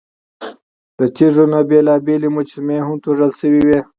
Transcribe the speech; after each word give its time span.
له 0.99 1.05
تیږو 1.15 1.45
نه 1.51 1.59
بېلابېلې 1.69 2.29
مجسمې 2.35 2.77
هم 2.85 2.95
توږل 3.03 3.31
شوې 3.39 3.61
وې. 3.67 3.79